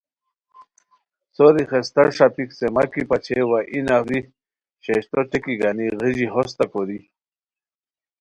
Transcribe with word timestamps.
سوری 1.35 1.63
خیستہ 1.69 2.03
ݰاپیک 2.15 2.49
څیماکی 2.57 3.03
پاچئے 3.09 3.41
وا 3.49 3.59
ای 3.71 3.79
نفری 3.87 4.19
شیشتو 4.83 5.19
ٹیکی 5.29 5.55
گانی 5.61 5.87
غیژی 5.99 6.27
ہوستہ 6.33 6.65
کوری 6.71 6.99